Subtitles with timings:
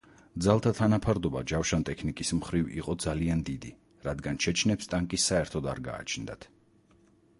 [0.43, 3.71] ძალთა თანაფარდობა ჯავშანტექნიკის მხირვ იყო ძალიან დიდი
[4.09, 6.53] რადგან ჩეჩნებს ტანკი საერთოდ არ გააჩნდათ.